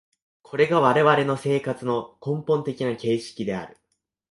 [0.41, 3.77] これが我々の生活の根本的な形式である。